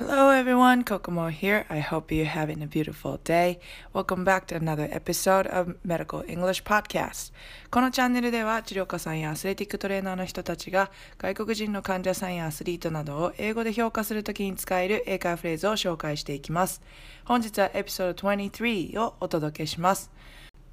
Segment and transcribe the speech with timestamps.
[0.00, 1.66] Hello everyone, Kokomo here.
[1.68, 3.60] I hope you're having a beautiful day.
[3.92, 7.34] Welcome back to another episode of Medical English Podcast.
[7.70, 16.80] このチャンネルでは治療家さんやアスレティックトレーナーの人たちが外国人の患者さんやアスリートなどを英語で評価するときに使える英会話フレーズを紹介していきます。
[17.26, 20.10] 本日はエピソード23をお届けします。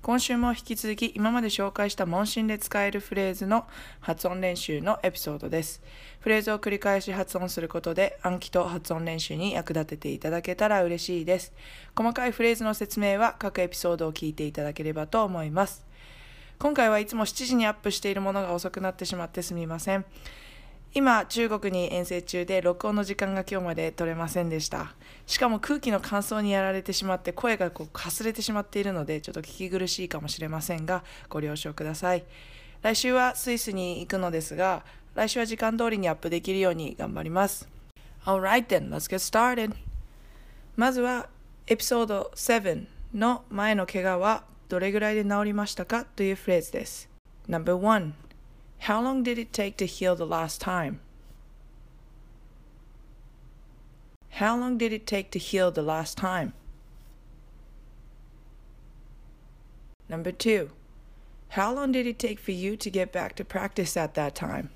[0.07, 3.67] 今週も引き続き今まで紹介した問診で使えるフレーズの
[3.99, 5.81] 発音練習のエピソードです。
[6.21, 11.51] フレーズを繰り返し発音することで暗記と発音練習に役立てていただけたら嬉しいです。
[11.93, 15.85] 細かいフレーズの説明は各エピソードを聞いていただければと思います。
[16.57, 20.05] 今回はいつも7時にアップしているものが遅くなってしまってすみません。
[20.93, 24.95] 今中国に遠征中で録音の時間が今日まで取れませんでした。
[25.25, 32.23] しかも空気の乾燥にやられてしまって声がこうかすれてしまっているのでちょっと聞き苦しいかもしれませんがご了承ください。
[32.81, 34.83] 来週はスイスに行くのですが
[35.15, 37.67] 来週は時間通りにアップできるように頑張ります。
[38.25, 39.75] Alright then, let's get started.
[40.75, 41.27] まずは
[41.67, 47.09] エピソード7の前の怪我はどれぐらいで治りましたかというフレーズです。
[47.47, 48.26] No.1
[48.79, 50.99] How long did it take to heal the last time?
[54.31, 56.53] How long did it take to heal the last time?
[60.07, 60.69] Number two,
[61.49, 64.69] how long did it take for you to get back to practice at that time?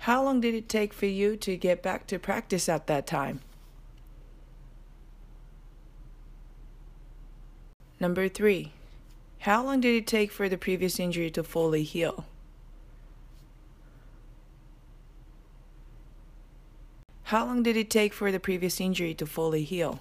[0.00, 3.40] How long did it take for you to get back to practice at that time?
[8.00, 8.72] Number three,
[9.48, 12.26] how long did it take for the previous injury to fully heal?
[17.22, 20.00] How long did it take for the previous injury to fully heal?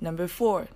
[0.00, 0.66] Number four,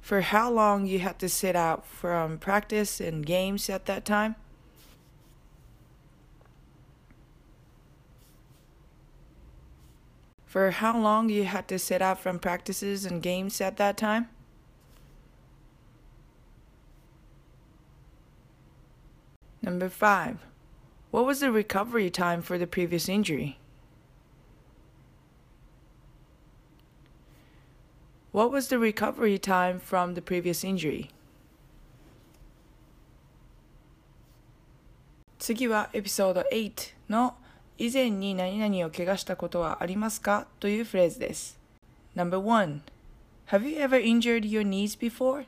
[0.00, 4.36] for how long you had to sit out from practice and games at that time?
[10.57, 14.29] for how long you had to sit out from practices and games at that time?
[19.61, 20.39] Number five,
[21.11, 23.57] what was the recovery time for the previous injury?
[28.31, 31.09] What was the recovery time from the previous injury?
[35.39, 37.35] 次はエピソード8の
[37.77, 41.59] 以前に何々を怪我したことはありますかというフレーズです。
[42.15, 42.81] No.1
[43.47, 45.45] Have you ever injured your knees before?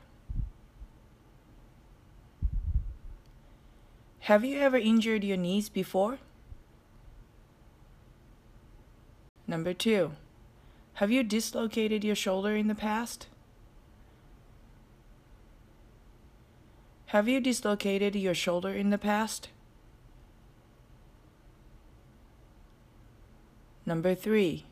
[4.26, 6.18] Have you ever injured your knees before?
[9.46, 10.10] Number two,
[10.94, 13.28] have you dislocated your shoulder in the past?
[17.10, 19.50] Have you dislocated your shoulder in the past?
[23.91, 24.63] Number three,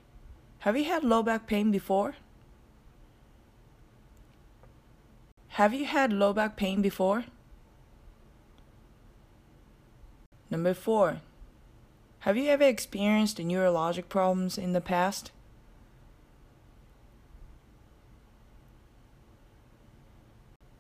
[0.59, 2.16] have you had low back pain before?
[5.59, 7.25] Have you had low back pain before?
[10.50, 11.19] Number four,
[12.19, 15.31] have you ever experienced neurologic problems in the past?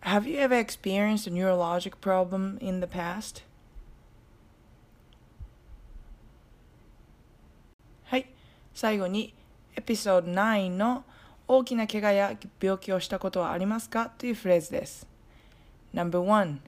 [0.03, 3.43] Have you ever experienced a neurologic problem in the past?
[8.78, 9.34] 最後に
[9.76, 11.04] エピソード9の
[11.46, 15.06] 大きな怪我や病気をしたことはありますかというフレーズです。
[15.92, 16.58] No.1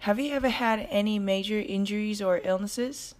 [0.00, 3.14] Have you ever had any major injuries or illnesses?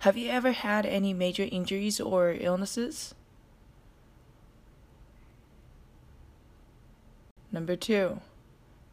[0.00, 3.14] Have you ever had any major injuries or illnesses?
[7.50, 8.20] Number two,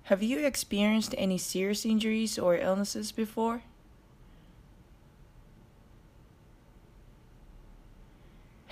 [0.04, 3.64] have you experienced any serious injuries or illnesses before?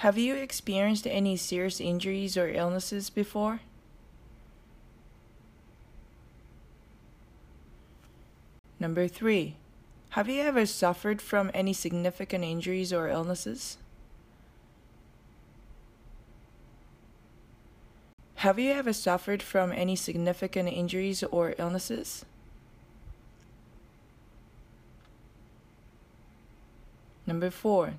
[0.01, 3.61] Have you experienced any serious injuries or illnesses before?
[8.79, 9.57] Number three,
[10.11, 13.79] have you ever suffered from any significant injuries or illnesses?
[18.37, 22.27] Have you ever suffered from any significant injuries or illnesses?
[27.27, 27.95] Number four,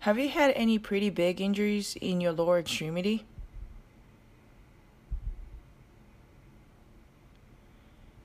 [0.00, 3.24] have you had any pretty big injuries in your lower extremity?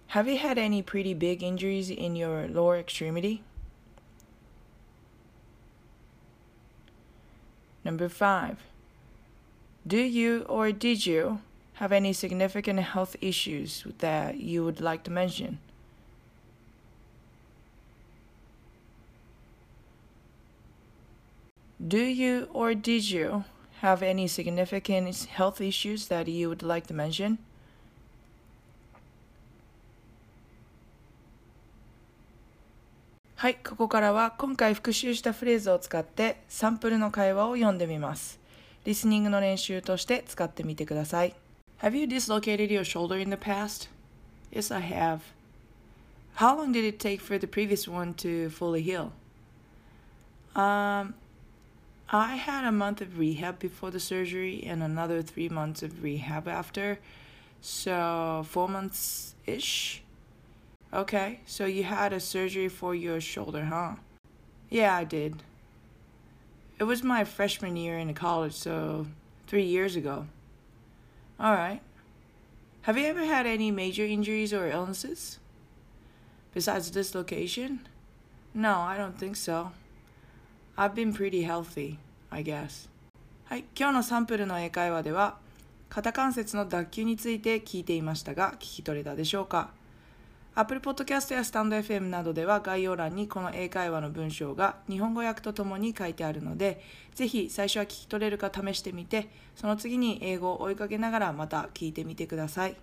[0.08, 3.42] Have you had any pretty big injuries in your lower extremity?
[7.84, 8.60] Number five.
[9.86, 11.42] Do you or did you
[11.74, 15.58] have any significant health issues that you would like to mention?
[21.83, 23.45] Do you or did you
[23.83, 27.39] have any significant health issues that you would like to mention?
[33.37, 38.41] はい、ここからは今回復習したフレーズを使ってサンプルの会話を読んでみます。
[38.85, 41.35] リスニングの練習として使ってみてください。
[41.81, 43.89] Have you dislocated your shoulder in the past?
[44.51, 45.21] Yes, I have.
[46.35, 49.13] How long did it take for the previous one to fully heal?
[50.57, 51.15] Um,
[52.14, 56.48] I had a month of rehab before the surgery and another three months of rehab
[56.48, 57.00] after.
[57.60, 60.04] So, four months ish.
[60.94, 63.96] Okay, so you had a surgery for your shoulder, huh?
[64.70, 65.42] Yeah, I did.
[66.78, 69.08] It was my freshman year in college, so
[69.48, 70.28] three years ago.
[71.40, 71.82] Alright.
[72.84, 75.40] Have you ever had any major injuries or illnesses?
[76.54, 77.88] Besides dislocation?
[78.54, 79.72] No, I don't think so.
[80.76, 81.98] I've been pretty healthy,
[82.32, 82.90] I guess.
[83.46, 85.38] はい、今日のサンプルの英会話では、
[85.88, 89.70] 肩関節の脱臼について聞いていましたが、聞き取れたでしょうか
[90.56, 96.82] ？Apple Podcast やスタンド FM などでは概要欄にこの英会話の文章が日本語訳とともに書いてあるので、
[97.14, 102.76] ぜひ最初は聞き取れるか試してみて、その次に英語を追いかけながらまた聞いてみてください。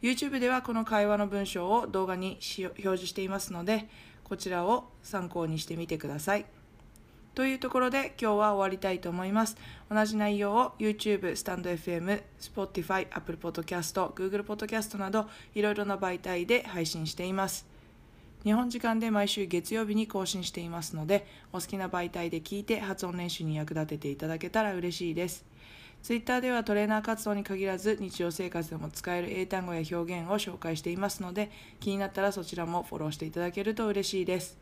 [0.00, 3.88] YouTube ではこの会話の文章を動画に表示していますので、
[4.22, 6.46] こちらを参考にしてみてください。
[7.34, 9.56] というところで今日は終わりたいと思います。
[9.88, 17.66] 同じ内容を YouTube、スタンド FM、Spotify、Apple Podcast、Google Podcast などいろいろな媒体で配信しています。
[18.42, 25.44] 日本時間で毎週月曜日に更新していますので、お好きな媒体で聞いて発音練習に役立てていただけたら嬉しいです。
[26.02, 34.58] Twitter ではトレーナー活動に限らず日常生活でも使える英単語や表現を紹介していますので、気になったらそちらもフォローしていただけると嬉しいです。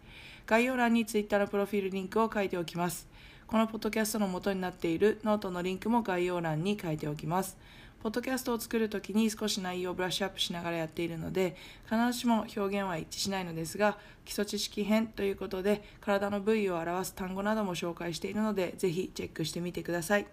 [0.46, 3.08] 概要欄に Twitter のプロフィールリンクを書いておきます。
[3.46, 7.56] このポッドキャストの元になっているノートのリンクも概要欄に書いておきます。
[8.02, 20.26] ポッドキャストを作るときに少し内容をブラッシュアップしながらやっているので、必ずしも表現は一致しないのですが、基礎知識編ということで、体の部位を表す単語なども紹介しているので、ぜひチェックしてみてください。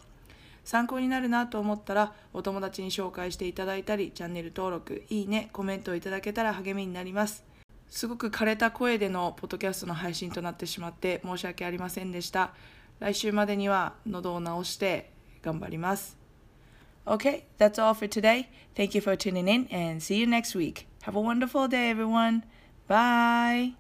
[0.66, 7.46] 参考になるなと思ったら、お友達に紹介していただいたり、チャンネル登録、いいね、コメントをいただけたら励みになります。
[7.88, 12.52] すごく枯れた声でのポッドキャストの配信となってしまって申し訳ありませんでした。
[13.00, 16.18] 来週までには喉を治して頑張ります。
[17.06, 18.48] Okay, that's all for today.
[18.76, 20.88] Thank you for tuning in and see you next week.
[21.04, 22.44] Have a wonderful day, everyone.
[22.88, 23.76] Bye.